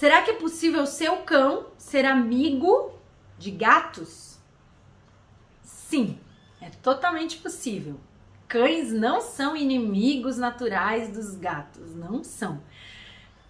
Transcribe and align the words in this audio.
Será 0.00 0.22
que 0.22 0.30
é 0.30 0.34
possível 0.34 0.86
seu 0.86 1.18
cão 1.24 1.66
ser 1.76 2.06
amigo 2.06 2.90
de 3.38 3.50
gatos? 3.50 4.38
Sim, 5.62 6.18
é 6.58 6.70
totalmente 6.70 7.36
possível. 7.36 8.00
Cães 8.48 8.90
não 8.90 9.20
são 9.20 9.54
inimigos 9.54 10.38
naturais 10.38 11.10
dos 11.10 11.36
gatos, 11.36 11.94
não 11.94 12.24
são. 12.24 12.62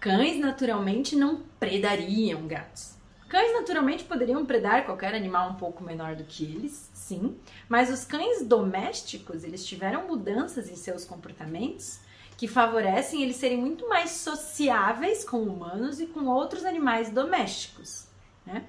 Cães 0.01 0.41
naturalmente 0.41 1.15
não 1.15 1.41
predariam 1.61 2.45
gatos. 2.49 2.97
Cães 3.29 3.53
naturalmente 3.53 4.03
poderiam 4.03 4.45
predar 4.45 4.85
qualquer 4.85 5.15
animal 5.15 5.51
um 5.51 5.55
pouco 5.55 5.85
menor 5.85 6.17
do 6.17 6.25
que 6.25 6.43
eles, 6.43 6.91
sim, 6.93 7.39
mas 7.69 7.93
os 7.93 8.05
cães 8.05 8.45
domésticos, 8.45 9.45
eles 9.45 9.65
tiveram 9.65 10.09
mudanças 10.09 10.69
em 10.69 10.75
seus 10.75 11.05
comportamentos 11.05 12.01
que 12.41 12.49
favorecem 12.49 13.23
eles 13.23 13.37
serem 13.37 13.59
muito 13.59 13.87
mais 13.87 14.13
sociáveis 14.13 15.23
com 15.23 15.43
humanos 15.43 16.01
e 16.01 16.07
com 16.07 16.25
outros 16.25 16.65
animais 16.65 17.11
domésticos, 17.11 18.07
né? 18.47 18.65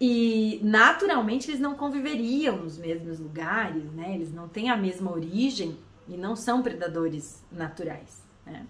E 0.00 0.60
naturalmente 0.62 1.50
eles 1.50 1.58
não 1.58 1.74
conviveriam 1.74 2.56
nos 2.56 2.78
mesmos 2.78 3.18
lugares, 3.18 3.82
né? 3.94 4.14
Eles 4.14 4.32
não 4.32 4.48
têm 4.48 4.70
a 4.70 4.76
mesma 4.76 5.10
origem 5.10 5.76
e 6.06 6.16
não 6.16 6.36
são 6.36 6.62
predadores 6.62 7.42
naturais, 7.50 8.22
né? 8.46 8.64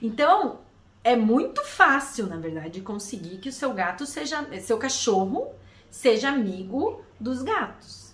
Então, 0.00 0.60
é 1.04 1.14
muito 1.14 1.62
fácil, 1.62 2.26
na 2.28 2.38
verdade, 2.38 2.80
conseguir 2.80 3.36
que 3.36 3.50
o 3.50 3.52
seu 3.52 3.74
gato 3.74 4.06
seja, 4.06 4.48
seu 4.62 4.78
cachorro 4.78 5.52
seja 5.90 6.30
amigo 6.30 7.02
dos 7.20 7.42
gatos. 7.42 8.05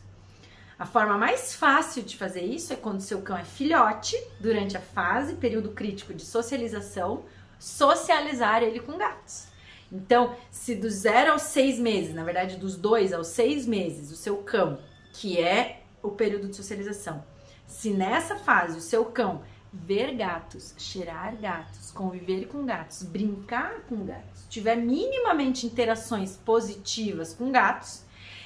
A 0.78 0.86
forma 0.86 1.16
mais 1.16 1.54
fácil 1.54 2.02
de 2.02 2.16
fazer 2.16 2.42
isso 2.42 2.72
é 2.72 2.76
quando 2.76 3.00
seu 3.00 3.20
cão 3.22 3.36
é 3.36 3.44
filhote, 3.44 4.16
durante 4.40 4.76
a 4.76 4.80
fase, 4.80 5.34
período 5.34 5.70
crítico 5.70 6.14
de 6.14 6.24
socialização, 6.24 7.24
socializar 7.58 8.62
ele 8.62 8.80
com 8.80 8.98
gatos. 8.98 9.46
Então, 9.90 10.34
se 10.50 10.74
dos 10.74 10.94
zero 10.94 11.32
aos 11.32 11.42
seis 11.42 11.78
meses, 11.78 12.14
na 12.14 12.24
verdade, 12.24 12.56
dos 12.56 12.76
dois 12.76 13.12
aos 13.12 13.28
seis 13.28 13.66
meses, 13.66 14.10
o 14.10 14.16
seu 14.16 14.38
cão, 14.38 14.78
que 15.12 15.38
é 15.38 15.82
o 16.02 16.10
período 16.10 16.48
de 16.48 16.56
socialização, 16.56 17.22
se 17.66 17.90
nessa 17.90 18.36
fase 18.36 18.78
o 18.78 18.80
seu 18.80 19.04
cão 19.04 19.42
ver 19.72 20.14
gatos, 20.14 20.74
cheirar 20.76 21.36
gatos, 21.36 21.90
conviver 21.90 22.46
com 22.46 22.64
gatos, 22.64 23.02
brincar 23.02 23.82
com 23.88 24.04
gatos, 24.04 24.46
tiver 24.48 24.76
minimamente 24.76 25.66
interações 25.66 26.36
positivas 26.36 27.32
com 27.32 27.50
gatos, 27.50 28.02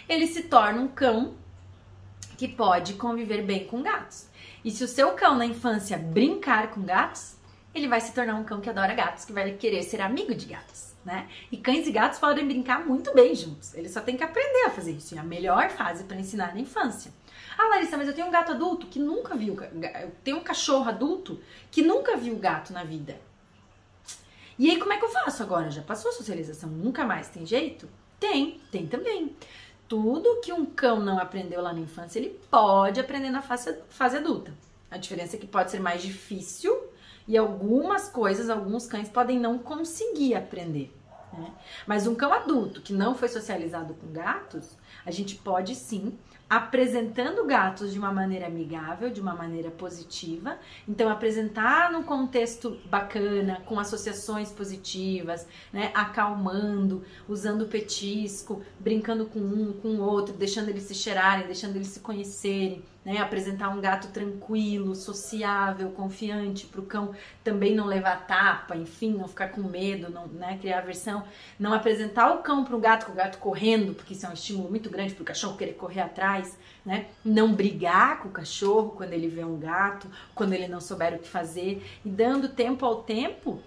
ele 0.09 0.27
se 0.27 0.45
torna 0.45 0.81
um 0.81 0.89
cão 0.89 1.35
que 2.37 2.49
pode 2.49 2.95
conviver 2.95 3.43
bem 3.43 3.67
com 3.67 3.83
gatos. 3.83 4.29
E 4.65 4.71
se 4.71 4.83
o 4.85 4.89
seu 4.89 5.13
cão 5.13 5.37
na 5.37 5.47
infância 5.47 5.97
brincar 5.97 6.71
com 6.71 6.83
gatos, 6.83 7.37
ele 7.75 7.89
vai 7.89 8.01
se 8.01 8.13
tornar 8.13 8.35
um 8.35 8.45
cão 8.45 8.61
que 8.61 8.71
adora 8.71 8.95
gatos, 8.95 9.25
que 9.25 9.33
vai 9.33 9.53
querer 9.53 9.83
ser 9.83 10.01
amigo 10.01 10.35
de 10.35 10.47
gatos, 10.47 10.95
né? 11.05 11.29
E 11.53 11.57
cães 11.57 11.87
e 11.87 11.93
gatos 11.93 12.19
podem 12.19 12.47
brincar 12.47 12.85
muito 12.87 13.15
bem 13.15 13.35
juntos. 13.35 13.75
Eles 13.75 13.93
só 13.93 14.01
têm 14.01 14.17
que 14.17 14.25
aprender 14.25 14.65
a 14.67 14.71
fazer 14.71 14.93
isso. 14.93 15.15
É 15.15 15.19
a 15.19 15.23
melhor 15.23 15.69
fase 15.71 16.05
para 16.05 16.17
ensinar 16.17 16.55
na 16.55 16.61
infância. 16.61 17.13
Ah, 17.59 17.69
Larissa, 17.69 17.97
mas 17.97 18.09
eu 18.09 18.15
tenho 18.15 18.27
um 18.27 18.31
gato 18.31 18.53
adulto 18.53 18.87
que 18.87 18.99
nunca 18.99 19.35
viu. 19.35 19.57
Eu 20.03 20.11
tenho 20.25 20.39
um 20.39 20.43
cachorro 20.43 20.89
adulto 20.89 21.41
que 21.71 21.83
nunca 21.83 22.17
viu 22.17 22.37
gato 22.37 22.73
na 22.73 22.83
vida. 22.83 23.19
E 24.59 24.71
aí, 24.71 24.79
como 24.79 24.93
é 24.93 24.97
que 24.97 25.05
eu 25.05 25.11
faço 25.11 25.43
agora? 25.43 25.71
Já 25.71 25.83
passou 25.83 26.11
a 26.11 26.15
socialização? 26.15 26.71
Nunca 26.71 27.05
mais 27.05 27.29
tem 27.29 27.45
jeito? 27.45 27.89
Tem, 28.19 28.61
tem 28.71 28.87
também 28.87 29.37
tudo 29.89 30.41
que 30.41 30.53
um 30.53 30.65
cão 30.65 31.01
não 31.01 31.19
aprendeu 31.19 31.61
lá 31.61 31.73
na 31.73 31.81
infância, 31.81 32.19
ele 32.19 32.39
pode 32.51 33.01
aprender 33.01 33.31
na 33.31 33.43
fase, 33.43 33.77
fase 33.89 34.17
adulta. 34.17 34.53
A 34.91 34.97
diferença 34.97 35.37
é 35.37 35.39
que 35.39 35.47
pode 35.47 35.71
ser 35.71 35.81
mais 35.81 36.03
difícil 36.03 36.77
e 37.27 37.37
algumas 37.37 38.09
coisas, 38.09 38.49
alguns 38.49 38.87
cães 38.87 39.09
podem 39.09 39.39
não 39.39 39.59
conseguir 39.59 40.35
aprender. 40.35 40.95
Né? 41.33 41.53
Mas 41.87 42.07
um 42.07 42.15
cão 42.15 42.33
adulto 42.33 42.81
que 42.81 42.93
não 42.93 43.15
foi 43.15 43.29
socializado 43.29 43.95
com 43.95 44.13
gatos, 44.13 44.77
a 45.05 45.11
gente 45.11 45.35
pode 45.37 45.75
sim 45.75 46.17
apresentando 46.49 47.45
gatos 47.45 47.93
de 47.93 47.99
uma 47.99 48.13
maneira 48.13 48.47
amigável, 48.47 49.11
de 49.11 49.21
uma 49.21 49.35
maneira 49.35 49.71
positiva. 49.71 50.59
Então, 50.89 51.09
apresentar 51.09 51.91
num 51.91 52.03
contexto 52.03 52.79
bacana, 52.87 53.61
com 53.67 53.79
associações 53.81 54.53
positivas, 54.53 55.47
né? 55.73 55.91
Acalmando, 55.93 57.05
usando 57.29 57.67
petisco, 57.67 58.63
brincando 58.79 59.27
com 59.27 59.41
um, 59.41 59.73
com 59.73 59.89
o 59.97 60.01
outro, 60.01 60.35
deixando 60.35 60.69
eles 60.69 60.85
se 60.85 60.95
cheirarem, 60.95 61.47
deixando 61.47 61.77
eles 61.77 61.89
se 61.89 62.01
conhecerem 62.01 62.85
né? 63.07 63.19
Apresentar 63.19 63.69
um 63.69 63.81
gato 63.81 64.09
tranquilo, 64.09 64.93
sociável, 64.97 65.91
confiante, 65.91 66.67
para 66.67 66.81
o 66.81 66.85
cão 66.85 67.15
também 67.45 67.73
não 67.73 67.87
levar 67.87 68.27
tapa, 68.27 68.75
enfim, 68.75 69.13
não 69.13 69.29
ficar 69.29 69.51
com 69.51 69.63
medo, 69.63 70.11
não 70.11 70.27
né? 70.27 70.59
criar 70.61 70.79
aversão. 70.79 71.23
Não 71.57 71.73
apresentar 71.73 72.33
o 72.33 72.39
cão 72.39 72.65
para 72.65 72.75
um 72.75 72.81
gato 72.81 73.07
com 73.07 73.13
o 73.13 73.15
gato 73.15 73.39
correndo, 73.39 73.95
porque 73.95 74.13
isso 74.13 74.27
é 74.27 74.29
um 74.29 74.33
estímulo 74.33 74.69
muito 74.69 74.91
grande 74.91 75.15
para 75.15 75.23
o 75.23 75.25
cachorro 75.25 75.57
querer 75.57 75.75
correr 75.75 76.01
atrás, 76.01 76.36
né? 76.85 77.07
Não 77.25 77.53
brigar 77.53 78.21
com 78.21 78.29
o 78.29 78.33
cachorro 78.33 78.91
quando 78.97 79.13
ele 79.13 79.29
vê 79.29 79.45
um 79.45 79.59
gato, 79.59 80.09
quando 80.35 80.53
ele 80.53 80.69
não 80.69 80.81
souber 80.81 81.15
o 81.15 81.19
que 81.19 81.29
fazer. 81.29 81.85
E 82.05 82.09
dando 82.09 82.49
tempo 82.49 82.85
ao 82.87 83.03
tempo, 83.03 83.61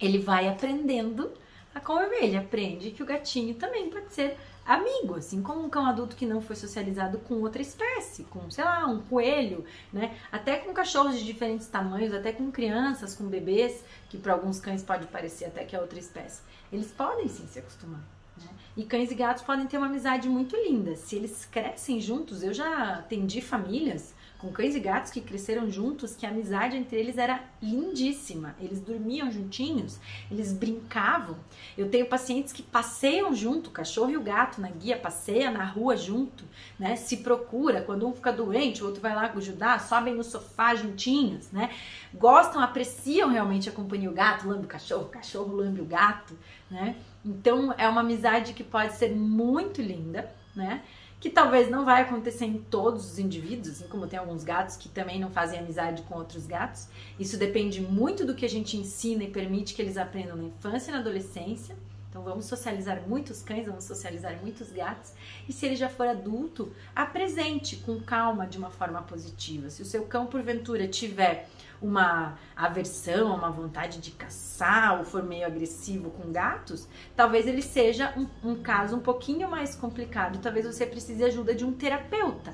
ele 0.00 0.18
vai 0.18 0.48
aprendendo 0.48 1.32
a 1.74 1.80
conviver. 1.80 2.24
Ele 2.24 2.36
aprende 2.36 2.90
que 2.90 3.02
o 3.02 3.06
gatinho 3.06 3.54
também 3.54 3.90
pode 3.90 4.12
ser 4.12 4.36
amigo, 4.64 5.14
assim 5.14 5.42
como 5.42 5.64
um 5.64 5.70
cão 5.70 5.86
adulto 5.86 6.14
que 6.14 6.26
não 6.26 6.42
foi 6.42 6.54
socializado 6.54 7.18
com 7.20 7.36
outra 7.36 7.62
espécie, 7.62 8.24
com, 8.24 8.50
sei 8.50 8.64
lá, 8.64 8.84
um 8.84 9.00
coelho, 9.00 9.64
né? 9.90 10.14
Até 10.30 10.58
com 10.58 10.74
cachorros 10.74 11.18
de 11.18 11.24
diferentes 11.24 11.66
tamanhos, 11.68 12.12
até 12.12 12.32
com 12.32 12.52
crianças, 12.52 13.14
com 13.14 13.24
bebês, 13.24 13.82
que 14.10 14.18
para 14.18 14.34
alguns 14.34 14.60
cães 14.60 14.82
pode 14.82 15.06
parecer 15.06 15.46
até 15.46 15.64
que 15.64 15.74
é 15.74 15.80
outra 15.80 15.98
espécie. 15.98 16.42
Eles 16.70 16.92
podem 16.92 17.28
sim 17.28 17.46
se 17.46 17.58
acostumar. 17.58 18.17
Né? 18.44 18.50
E 18.76 18.84
cães 18.84 19.10
e 19.10 19.14
gatos 19.14 19.42
podem 19.42 19.66
ter 19.66 19.78
uma 19.78 19.86
amizade 19.86 20.28
muito 20.28 20.56
linda. 20.56 20.94
Se 20.96 21.16
eles 21.16 21.44
crescem 21.44 22.00
juntos, 22.00 22.42
eu 22.42 22.52
já 22.52 22.94
atendi 22.94 23.40
famílias 23.40 24.14
com 24.38 24.52
cães 24.52 24.76
e 24.76 24.80
gatos 24.80 25.10
que 25.10 25.20
cresceram 25.20 25.68
juntos, 25.68 26.14
que 26.14 26.24
a 26.24 26.30
amizade 26.30 26.76
entre 26.76 26.96
eles 26.96 27.18
era 27.18 27.42
lindíssima. 27.60 28.54
Eles 28.60 28.80
dormiam 28.80 29.30
juntinhos, 29.30 29.98
eles 30.30 30.52
brincavam. 30.52 31.36
Eu 31.76 31.90
tenho 31.90 32.06
pacientes 32.06 32.52
que 32.52 32.62
passeiam 32.62 33.34
junto, 33.34 33.68
o 33.68 33.72
cachorro 33.72 34.10
e 34.10 34.16
o 34.16 34.22
gato 34.22 34.60
na 34.60 34.70
guia 34.70 34.96
passeia 34.96 35.50
na 35.50 35.64
rua 35.64 35.96
junto, 35.96 36.44
né? 36.78 36.94
Se 36.94 37.18
procura, 37.18 37.82
quando 37.82 38.06
um 38.06 38.12
fica 38.12 38.32
doente, 38.32 38.82
o 38.82 38.86
outro 38.86 39.00
vai 39.00 39.14
lá 39.14 39.26
ajudar, 39.38 39.80
sobem 39.80 40.14
no 40.14 40.22
sofá 40.22 40.74
juntinhos, 40.74 41.50
né? 41.50 41.70
Gostam, 42.14 42.62
apreciam 42.62 43.28
realmente 43.28 43.68
a 43.68 43.72
companhia 43.72 44.10
o 44.10 44.14
gato, 44.14 44.48
lambe 44.48 44.66
o 44.66 44.68
cachorro, 44.68 45.04
o 45.04 45.08
cachorro 45.08 45.56
lambe 45.56 45.80
o 45.80 45.84
gato, 45.84 46.38
né? 46.70 46.94
Então 47.24 47.74
é 47.76 47.88
uma 47.88 48.02
amizade 48.02 48.52
que 48.52 48.62
pode 48.62 48.94
ser 48.94 49.14
muito 49.14 49.82
linda, 49.82 50.32
né? 50.54 50.82
Que 51.20 51.28
talvez 51.28 51.68
não 51.68 51.84
vai 51.84 52.02
acontecer 52.02 52.44
em 52.44 52.58
todos 52.58 53.12
os 53.12 53.18
indivíduos, 53.18 53.68
assim 53.68 53.88
como 53.88 54.06
tem 54.06 54.18
alguns 54.18 54.44
gatos 54.44 54.76
que 54.76 54.88
também 54.88 55.18
não 55.18 55.30
fazem 55.30 55.58
amizade 55.58 56.02
com 56.02 56.16
outros 56.16 56.46
gatos. 56.46 56.88
Isso 57.18 57.36
depende 57.36 57.80
muito 57.80 58.24
do 58.24 58.34
que 58.34 58.44
a 58.44 58.48
gente 58.48 58.76
ensina 58.76 59.24
e 59.24 59.30
permite 59.30 59.74
que 59.74 59.82
eles 59.82 59.96
aprendam 59.96 60.36
na 60.36 60.44
infância 60.44 60.90
e 60.90 60.92
na 60.92 61.00
adolescência. 61.00 61.76
Então 62.18 62.30
vamos 62.30 62.46
socializar 62.46 63.00
muitos 63.06 63.42
cães, 63.42 63.64
vamos 63.64 63.84
socializar 63.84 64.36
muitos 64.42 64.72
gatos. 64.72 65.12
E 65.48 65.52
se 65.52 65.64
ele 65.64 65.76
já 65.76 65.88
for 65.88 66.08
adulto, 66.08 66.72
apresente 66.94 67.76
com 67.76 68.00
calma 68.00 68.44
de 68.44 68.58
uma 68.58 68.70
forma 68.70 69.00
positiva. 69.02 69.70
Se 69.70 69.82
o 69.82 69.84
seu 69.84 70.04
cão 70.04 70.26
porventura 70.26 70.88
tiver 70.88 71.48
uma 71.80 72.36
aversão, 72.56 73.36
uma 73.36 73.52
vontade 73.52 74.00
de 74.00 74.10
caçar 74.10 74.98
ou 74.98 75.04
for 75.04 75.22
meio 75.22 75.46
agressivo 75.46 76.10
com 76.10 76.32
gatos, 76.32 76.88
talvez 77.14 77.46
ele 77.46 77.62
seja 77.62 78.12
um, 78.16 78.26
um 78.50 78.60
caso 78.60 78.96
um 78.96 79.00
pouquinho 79.00 79.48
mais 79.48 79.76
complicado. 79.76 80.40
Talvez 80.40 80.66
você 80.66 80.84
precise 80.84 81.22
ajuda 81.22 81.54
de 81.54 81.64
um 81.64 81.72
terapeuta 81.72 82.52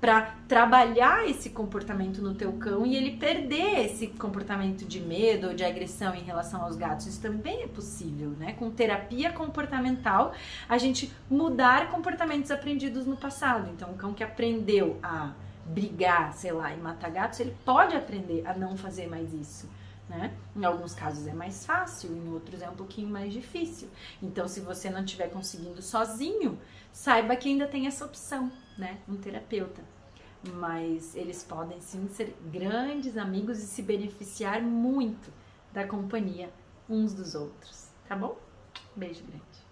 para 0.00 0.34
trabalhar 0.48 1.28
esse 1.28 1.50
comportamento 1.50 2.22
no 2.22 2.34
teu 2.34 2.52
cão 2.54 2.86
e 2.86 2.96
ele 2.96 3.18
perder 3.18 3.84
esse 3.84 4.06
comportamento 4.06 4.86
de 4.86 4.98
medo 4.98 5.48
ou 5.48 5.54
de 5.54 5.62
agressão 5.62 6.14
em 6.14 6.22
relação 6.22 6.62
aos 6.62 6.74
gatos. 6.74 7.06
Isso 7.06 7.20
também 7.20 7.62
é 7.62 7.66
possível, 7.66 8.30
né? 8.30 8.54
Com 8.54 8.70
terapia 8.70 9.30
comportamental, 9.30 10.32
a 10.66 10.78
gente 10.78 11.12
mudar 11.28 11.90
comportamentos 11.90 12.50
aprendidos 12.50 13.06
no 13.06 13.16
passado. 13.16 13.68
Então, 13.70 13.90
um 13.90 13.96
cão 13.96 14.14
que 14.14 14.24
aprendeu 14.24 14.98
a 15.02 15.32
brigar, 15.66 16.32
sei 16.32 16.52
lá, 16.52 16.72
e 16.72 16.78
matar 16.78 17.10
gatos, 17.10 17.38
ele 17.38 17.54
pode 17.64 17.94
aprender 17.94 18.42
a 18.46 18.54
não 18.54 18.76
fazer 18.76 19.06
mais 19.06 19.32
isso. 19.34 19.68
Né? 20.10 20.36
Em 20.56 20.64
alguns 20.64 20.92
casos 20.92 21.24
é 21.28 21.32
mais 21.32 21.64
fácil, 21.64 22.10
em 22.10 22.32
outros 22.32 22.60
é 22.60 22.68
um 22.68 22.74
pouquinho 22.74 23.08
mais 23.08 23.32
difícil. 23.32 23.88
Então, 24.20 24.48
se 24.48 24.58
você 24.58 24.90
não 24.90 25.04
estiver 25.04 25.30
conseguindo 25.30 25.80
sozinho, 25.80 26.58
saiba 26.92 27.36
que 27.36 27.48
ainda 27.48 27.68
tem 27.68 27.86
essa 27.86 28.04
opção, 28.04 28.50
né? 28.76 28.98
Um 29.08 29.16
terapeuta. 29.16 29.84
Mas 30.54 31.14
eles 31.14 31.44
podem 31.44 31.80
sim 31.80 32.08
ser 32.08 32.36
grandes 32.50 33.16
amigos 33.16 33.60
e 33.60 33.66
se 33.66 33.82
beneficiar 33.82 34.60
muito 34.60 35.32
da 35.72 35.86
companhia 35.86 36.50
uns 36.88 37.14
dos 37.14 37.36
outros, 37.36 37.86
tá 38.08 38.16
bom? 38.16 38.36
Beijo 38.96 39.22
grande. 39.22 39.69